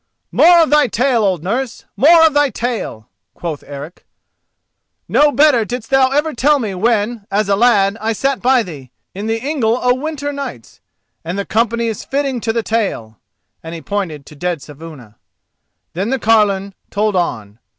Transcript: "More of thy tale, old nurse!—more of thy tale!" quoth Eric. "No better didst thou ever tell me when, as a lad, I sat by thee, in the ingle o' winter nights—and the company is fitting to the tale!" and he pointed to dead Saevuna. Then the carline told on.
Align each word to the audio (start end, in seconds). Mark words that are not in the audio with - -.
"More 0.31 0.63
of 0.63 0.71
thy 0.71 0.87
tale, 0.87 1.23
old 1.23 1.43
nurse!—more 1.43 2.25
of 2.25 2.33
thy 2.33 2.49
tale!" 2.49 3.07
quoth 3.35 3.63
Eric. 3.67 4.03
"No 5.07 5.31
better 5.31 5.63
didst 5.63 5.91
thou 5.91 6.09
ever 6.09 6.33
tell 6.33 6.57
me 6.57 6.73
when, 6.73 7.27
as 7.29 7.47
a 7.47 7.55
lad, 7.55 7.99
I 8.01 8.11
sat 8.13 8.41
by 8.41 8.63
thee, 8.63 8.89
in 9.13 9.27
the 9.27 9.39
ingle 9.39 9.77
o' 9.77 9.93
winter 9.93 10.33
nights—and 10.33 11.37
the 11.37 11.45
company 11.45 11.85
is 11.85 12.03
fitting 12.03 12.41
to 12.41 12.51
the 12.51 12.63
tale!" 12.63 13.19
and 13.61 13.75
he 13.75 13.81
pointed 13.83 14.25
to 14.25 14.35
dead 14.35 14.63
Saevuna. 14.63 15.17
Then 15.93 16.09
the 16.09 16.17
carline 16.17 16.73
told 16.89 17.15
on. 17.15 17.59